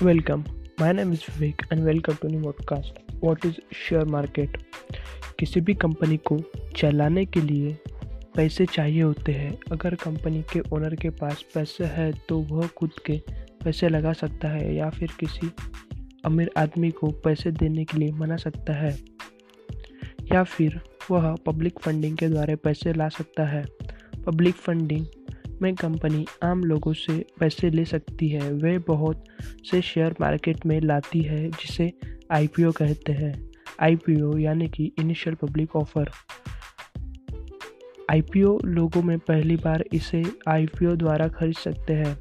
Welcome. 0.00 0.44
My 0.78 0.92
name 0.92 1.12
is 1.12 1.22
Vivek 1.22 1.64
and 1.70 1.84
welcome 1.84 2.16
to 2.18 2.28
new 2.28 2.40
podcast. 2.40 2.92
What 3.20 3.44
share 3.72 4.04
market? 4.04 4.56
किसी 5.38 5.60
भी 5.60 5.74
company 5.74 6.16
को 6.30 6.38
चलाने 6.76 7.24
के 7.26 7.40
लिए 7.40 7.72
पैसे 8.36 8.66
चाहिए 8.66 9.02
होते 9.02 9.32
हैं 9.32 9.52
अगर 9.72 9.94
कंपनी 9.94 10.42
के 10.52 10.60
ओनर 10.72 10.94
के 10.94 11.10
पास 11.20 11.44
पैसे 11.54 11.84
है 11.84 12.10
तो 12.28 12.38
वह 12.50 12.66
खुद 12.78 12.92
के 13.06 13.20
पैसे 13.64 13.88
लगा 13.88 14.12
सकता 14.12 14.48
है 14.48 14.74
या 14.74 14.90
फिर 14.90 15.12
किसी 15.20 15.50
अमीर 16.24 16.50
आदमी 16.56 16.90
को 16.90 17.10
पैसे 17.24 17.50
देने 17.52 17.84
के 17.84 17.98
लिए 17.98 18.12
मना 18.12 18.36
सकता 18.36 18.72
है 18.72 18.96
या 20.32 20.42
फिर 20.44 20.80
वह 21.10 21.34
पब्लिक 21.46 21.78
फंडिंग 21.84 22.16
के 22.18 22.28
द्वारा 22.28 22.56
पैसे 22.64 22.92
ला 22.92 23.08
सकता 23.08 23.46
है 23.46 23.64
पब्लिक 24.26 24.54
फंडिंग 24.54 25.06
में 25.62 25.74
कंपनी 25.74 26.26
आम 26.42 26.64
लोगों 26.64 26.92
से 26.92 27.26
पैसे 27.40 27.70
ले 27.70 27.84
सकती 27.84 28.28
है। 28.28 28.52
वे 28.52 28.78
बहुत 28.78 29.24
से 29.70 29.82
शेयर 29.82 30.14
मार्केट 30.20 30.66
में 30.66 30.80
लाती 30.80 31.20
है, 31.20 31.50
जिसे 31.50 31.92
आईपीओ 32.30 32.72
कहते 32.72 33.12
हैं। 33.12 33.50
आईपीओ 33.80 34.38
यानी 34.38 34.68
कि 34.68 34.92
इनिशियल 34.98 35.36
पब्लिक 35.36 35.76
ऑफ़र। 35.76 36.10
आईपीओ 38.10 38.58
लोगों 38.64 39.02
में 39.02 39.18
पहली 39.18 39.56
बार 39.56 39.84
इसे 39.92 40.22
आईपीओ 40.48 40.96
द्वारा 40.96 41.28
खरीद 41.28 41.54
सकते 41.54 41.94
हैं। 41.94 42.18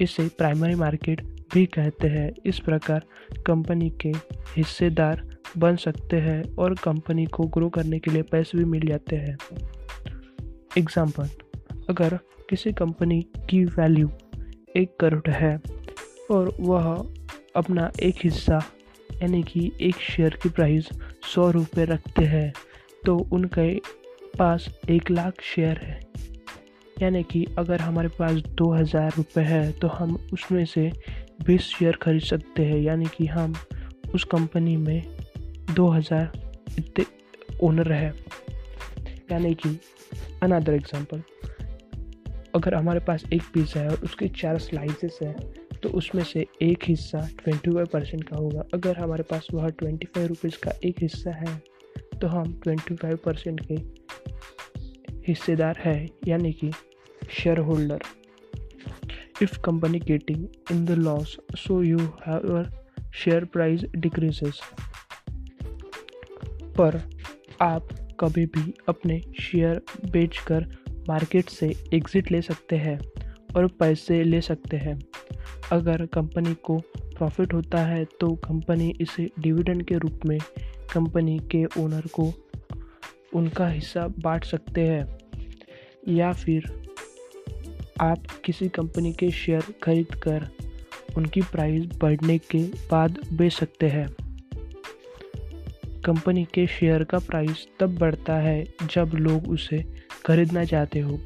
इसे 0.00 0.28
प्राइमरी 0.28 0.74
मार्केट 0.74 1.20
भी 1.54 1.66
कहते 1.66 2.08
हैं। 2.08 2.30
इस 2.46 2.58
प्रकार 2.58 3.04
कंपनी 3.46 3.90
के 3.90 4.08
हिस्सेदार 4.56 5.22
बन 5.58 5.76
सकते 5.76 6.16
हैं 6.16 6.42
और 6.56 6.74
कंपनी 6.74 7.26
को 7.26 7.44
ग्रो 7.44 7.68
करने 7.68 7.98
के 7.98 8.10
लिए 8.10 8.22
पैसे 8.22 8.58
भी 8.58 8.64
मिल 8.64 8.86
जाते 8.86 9.16
हैं। 9.16 9.36
एग्ज़ाम्पल 10.78 11.28
अगर 11.88 12.18
किसी 12.50 12.72
कंपनी 12.72 13.20
की 13.50 13.64
वैल्यू 13.66 14.10
एक 14.76 14.96
करोड़ 15.00 15.30
है 15.30 15.54
और 16.30 16.54
वह 16.60 16.84
अपना 17.56 17.90
एक 18.02 18.14
हिस्सा, 18.24 18.58
यानी 19.10 19.42
कि 19.42 19.70
एक 19.80 19.96
शेयर 20.00 20.38
की 20.42 20.48
प्राइस 20.48 20.88
सौ 21.34 21.50
रुपये 21.50 21.84
रखते 21.84 22.24
हैं 22.24 22.52
तो 23.06 23.16
उनके 23.32 23.74
पास 24.38 24.68
एक 24.90 25.10
लाख 25.10 25.40
शेयर 25.44 25.78
है। 25.78 26.00
यानी 26.96 27.22
कि 27.22 27.44
अगर 27.58 27.80
हमारे 27.80 28.08
पास 28.08 28.42
दो 28.52 28.70
हज़ार 28.72 29.12
रुपये 29.16 29.44
है 29.44 29.70
तो 29.72 29.88
हम 29.88 30.14
उसमें 30.32 30.64
से 30.64 30.90
बीस 31.46 31.62
शेयर 31.68 31.96
खरीद 32.02 32.22
सकते 32.22 32.64
हैं। 32.64 32.80
यानी 32.80 33.06
कि 33.16 33.26
हम 33.26 33.54
उस 34.14 34.24
कंपनी 34.24 34.76
में 34.76 35.16
दो 35.70 35.88
हज़ार 35.88 36.32
इतने 36.78 37.04
ओनर 37.62 37.92
है। 37.92 38.14
यानी 39.32 39.54
कि 39.54 39.78
अनदर 40.42 40.74
एग्जांपल 40.74 41.22
अगर 42.54 42.74
हमारे 42.74 43.00
पास 43.00 43.24
एक 43.32 43.42
पिज़्ज़ा 43.54 43.80
है 43.80 43.88
और 43.88 44.04
उसके 44.04 44.28
चार 44.36 44.58
स्लाइसेस 44.58 45.18
हैं 45.22 45.36
तो 45.82 45.88
उसमें 45.98 46.22
से 46.24 46.46
एक 46.62 46.84
हिस्सा 46.84 47.18
ट्वेंटी 47.38 47.70
फाइव 47.70 47.86
परसेंट 47.92 48.22
का 48.28 48.36
होगा। 48.36 48.62
अगर 48.74 48.98
हमारे 48.98 49.22
पास 49.22 49.46
वह 49.54 49.68
ट्वेंटी 49.70 50.06
फाइव 50.14 50.26
रुपीज़ 50.26 50.56
का 50.62 50.72
एक 50.84 51.02
हिस्सा 51.02 51.30
है 51.32 51.56
तो 52.20 52.26
हम 52.28 52.52
ट्वेंटी 52.64 52.94
फाइव 52.94 53.18
परसेंट 53.24 53.60
के 53.70 53.74
हिस्सेदार 55.28 55.78
है, 55.78 56.06
यानी 56.28 56.52
कि 56.52 56.70
shareholder 57.60 58.02
if 59.42 59.58
company 59.64 59.98
getting 60.00 60.46
in 60.72 60.84
the 60.84 60.98
loss 60.98 61.36
so 61.56 61.82
you 61.82 61.98
have 62.26 62.64
share 63.14 63.44
price 63.44 63.84
decreases 63.96 64.60
पर 66.78 67.00
आप 67.62 67.88
कभी 68.20 68.44
भी 68.46 68.72
अपने 68.88 69.20
शेयर 69.40 69.80
बेचकर 70.10 70.66
मार्केट 71.08 71.48
से 71.48 71.72
एग्ज़िट 71.94 72.30
ले 72.32 72.40
सकते 72.42 72.76
हैं 72.76 72.98
और 73.56 73.66
पैसे 73.80 74.22
ले 74.24 74.40
सकते 74.40 74.76
हैं। 74.76 74.98
अगर 75.72 76.04
कंपनी 76.06 76.54
को 76.64 76.78
प्रॉफिट 76.94 77.52
होता 77.54 77.78
है 77.80 78.04
तो 78.20 78.34
कंपनी 78.44 78.88
इसे 79.00 79.28
डिविडेंड 79.38 79.82
के 79.84 79.98
रूप 79.98 80.26
में 80.26 80.38
कंपनी 80.92 81.38
के 81.50 81.64
ओनर 81.80 82.06
को 82.14 82.32
उनका 83.34 83.68
हिस्सा 83.68 84.06
बांट 84.18 84.44
सकते 84.44 84.86
हैं। 84.86 85.18
या 86.08 86.32
फिर 86.32 86.70
आप 88.00 88.26
किसी 88.44 88.68
कंपनी 88.68 89.12
के 89.12 89.30
शेयर 89.30 89.74
खरीद 89.82 90.14
कर 90.22 90.48
उनकी 91.16 91.40
प्राइस 91.42 91.86
बढ़ने 92.00 92.38
के 92.50 92.62
बाद 92.90 93.18
बेच 93.32 93.52
सकते 93.52 93.88
हैं। 93.88 94.08
कंपनी 96.04 96.44
के 96.44 96.66
शेयर 96.66 97.04
का 97.04 97.18
प्राइस 97.18 97.66
तब 97.80 97.98
बढ़ता 97.98 98.36
है 98.36 98.64
जब 98.90 99.10
लोग 99.14 99.48
उसे 99.50 99.78
खरीदना 100.28 100.64
चाहते 100.64 101.00
हो? 101.00 101.18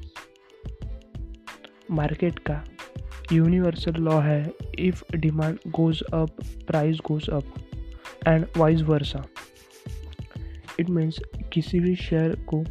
मार्केट 1.91 2.39
का 2.39 2.65
यूनिवर्सल 3.33 3.95
लॉ 3.95 4.19
है 4.21 4.53
if 4.79 5.03
demand 5.17 5.59
goes 5.69 6.03
up 6.15 6.37
price 6.67 6.99
goes 7.07 7.29
up 7.31 7.55
and 8.29 8.47
vice 8.57 8.83
versa 8.83 9.25
it 10.81 10.91
means 10.91 11.19
किसी 11.53 11.81
भी 11.81 11.95
शेयर 11.97 12.35
को 12.49 12.63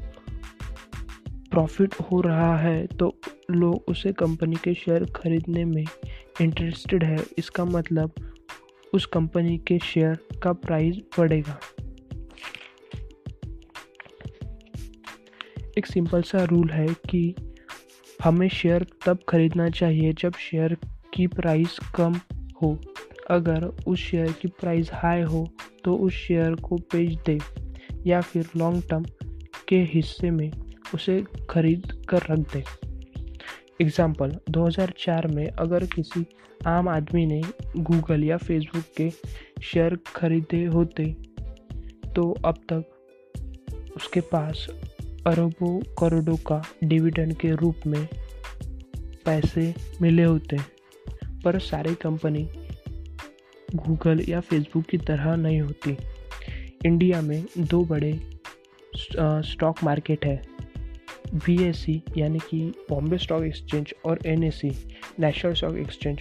प्रॉफिट 1.51 1.95
हो 2.01 2.21
रहा 2.21 2.57
है 2.57 2.85
तो 2.87 3.13
लोग 3.51 3.83
उसे 3.87 4.13
कंपनी 4.13 4.55
के 4.55 4.73
शेयर 4.73 5.05
खरीदने 5.05 5.65
में 5.65 5.85
इंटरेस्टेड 6.41 7.03
है। 7.03 7.17
इसका 7.37 7.65
मतलब 7.65 8.11
उस 8.93 9.05
कंपनी 9.05 9.57
के 9.57 9.79
शेयर 9.79 10.17
का 10.43 10.53
प्राइस 10.53 10.97
बढ़ेगा। 11.19 11.59
एक 15.77 15.85
सिंपल 15.85 16.21
सा 16.21 16.43
रूल 16.43 16.69
है 16.69 16.87
कि 17.09 17.33
हमें 18.23 18.47
शेयर 18.49 18.85
तब 19.05 19.19
खरीदना 19.29 19.69
चाहिए 19.69 20.13
जब 20.13 20.33
शेयर 20.39 20.75
की 21.13 21.27
प्राइस 21.27 21.77
कम 21.95 22.19
हो। 22.61 22.77
अगर 23.29 23.65
उस 23.87 23.99
शेयर 23.99 24.31
की 24.31 24.47
प्राइस 24.59 24.89
हाई 24.93 25.21
हो 25.21 25.47
तो 25.83 25.95
उस 25.97 26.13
शेयर 26.13 26.55
को 26.55 26.75
बेच 26.93 27.17
दे, 27.25 27.37
या 28.07 28.21
फिर 28.21 28.49
लॉन्ग 28.57 28.83
टर्म 28.89 29.05
के 29.67 29.81
हिस्से 29.83 30.31
में 30.31 30.51
उसे 30.93 31.23
खरीद 31.49 31.91
कर 32.09 32.27
रख 32.29 32.53
दे। 32.53 32.63
एग्ज़ाम्पल 33.81 34.37
2004 34.49 35.27
में 35.27 35.47
अगर 35.49 35.85
किसी 35.85 36.25
आम 36.67 36.89
आदमी 36.89 37.25
ने 37.25 37.41
गूगल 37.77 38.23
या 38.23 38.37
फेसबुक 38.37 38.83
के 38.97 39.09
शेयर 39.63 39.97
खरीदे 40.15 40.63
होते 40.65 41.05
तो 42.15 42.31
अब 42.45 42.57
तक 42.71 43.93
उसके 43.95 44.21
पास 44.21 44.67
अरबों 45.27 45.79
करोड़ों 45.99 46.35
का 46.35 46.63
डिविडेंड 46.83 47.33
के 47.33 47.51
रूप 47.51 47.75
में 47.87 48.07
पैसे 49.25 49.73
मिले 50.01 50.23
होते 50.23 50.55
हैं 50.55 51.41
पर 51.41 51.59
सारी 51.59 51.95
कंपनी 51.95 52.43
गूगल 53.75 54.23
या 54.29 54.39
फेसबुक 54.39 54.85
की 54.85 54.97
तरह 54.97 55.35
नहीं 55.35 55.61
होती। 55.61 55.97
इंडिया 56.85 57.21
में 57.21 57.45
दो 57.57 57.83
बड़े 57.85 58.19
स्टॉक 58.95 59.83
मार्केट 59.83 60.25
है 60.25 60.41
बी 61.33 62.03
यानी 62.17 62.39
कि 62.39 62.73
बॉम्बे 62.89 63.17
स्टॉक 63.17 63.43
एक्सचेंज 63.43 63.93
और 64.05 64.19
N 64.25 64.39
national 64.39 65.53
stock 65.53 65.75
exchange. 65.75 66.19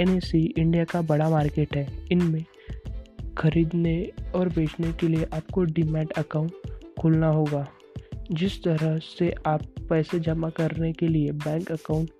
N 0.00 0.20
India 0.34 0.84
का 0.84 1.02
बड़ा 1.02 1.30
मार्केट 1.30 1.76
है। 1.76 2.06
इनमें 2.12 2.44
खरीदने 3.38 4.12
और 4.34 4.48
बेचने 4.48 4.92
के 4.92 5.08
लिए 5.08 5.24
आपको 5.34 5.64
डीमैट 5.64 6.12
अकाउंट 6.12 6.52
खोलना 7.00 7.28
होगा। 7.28 7.66
जिस 8.32 8.62
तरह 8.64 8.98
से 8.98 9.34
आप 9.46 9.62
पैसे 9.90 10.20
जमा 10.20 10.50
करने 10.50 10.92
के 10.92 11.08
लिए 11.08 11.32
बैंक 11.32 11.72
अकाउंट 11.72 12.10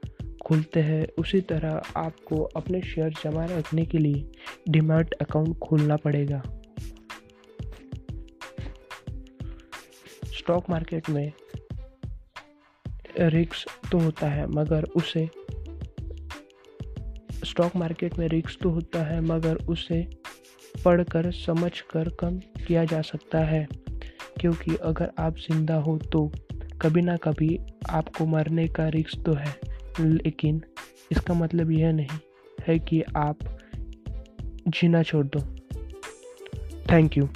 खोलते 0.46 0.80
हैं, 0.80 1.06
उसी 1.18 1.40
तरह 1.40 1.82
आपको 1.96 2.42
अपने 2.42 2.82
शेयर 2.82 3.14
जमा 3.24 3.44
रखने 3.44 3.84
के 3.86 3.98
लिए 3.98 4.32
डिमार्ट 4.68 5.12
अकाउंट 5.12 5.58
खोलना 5.58 5.96
पड़ेगा। 5.96 6.42
स्टॉक 10.26 10.70
मार्केट 10.70 11.10
में 11.10 11.32
रिक्स 13.20 13.66
तो 13.92 13.98
होता 13.98 14.28
है, 14.28 14.46
मगर 14.46 14.84
उसे 14.84 15.28
स्टॉक 17.44 17.76
मार्केट 17.76 18.18
में 18.18 18.28
रिक्स 18.28 18.58
तो 18.62 18.70
होता 18.70 19.02
है, 19.02 19.20
मगर 19.20 19.54
उसे 19.54 20.06
पढ़कर, 20.84 21.30
समझकर 21.30 22.08
कम 22.08 22.38
किया 22.38 22.84
जा 22.84 23.02
सकता 23.02 23.38
है। 23.38 23.68
क्योंकि 24.44 24.74
अगर 24.76 25.10
आप 25.18 25.36
ज़िंदा 25.36 25.74
हो 25.74 25.98
तो 25.98 26.32
कभी 26.82 27.02
ना 27.02 27.16
कभी 27.16 27.58
आपको 27.90 28.26
मरने 28.26 28.66
का 28.68 28.88
रिक्स 28.88 29.16
तो 29.18 29.32
है। 29.32 29.54
लेकिन 30.00 30.60
इसका 31.12 31.34
मतलब 31.34 31.70
यह 31.70 31.92
नहीं 31.92 32.18
है 32.66 32.78
कि 32.78 33.02
आप 33.16 33.38
जीना 34.68 35.02
छोड़ 35.02 35.26
दो। 35.26 35.40
Thank 36.90 37.16
you 37.18 37.28